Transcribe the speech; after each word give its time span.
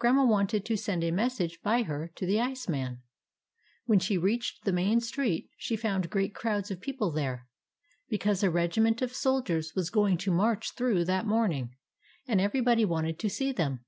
Grandma 0.00 0.24
wanted 0.24 0.64
to 0.64 0.76
send 0.76 1.04
a 1.04 1.12
message 1.12 1.62
by 1.62 1.84
her 1.84 2.10
to 2.16 2.26
the 2.26 2.40
ice 2.40 2.68
man. 2.68 3.00
When 3.86 4.00
she 4.00 4.18
reached 4.18 4.64
the 4.64 4.72
main 4.72 4.98
street 5.00 5.50
she 5.56 5.76
found 5.76 6.10
great 6.10 6.34
crowds 6.34 6.72
of 6.72 6.80
people 6.80 7.12
there, 7.12 7.46
because 8.08 8.42
a 8.42 8.50
regiment 8.50 9.02
of 9.02 9.12
soldiers 9.14 9.74
was 9.76 9.88
going 9.90 10.18
to 10.18 10.32
march 10.32 10.72
through 10.72 11.04
that 11.04 11.26
morning, 11.26 11.76
and 12.26 12.40
everybody 12.40 12.84
wanted 12.84 13.20
to 13.20 13.30
see 13.30 13.52
them. 13.52 13.84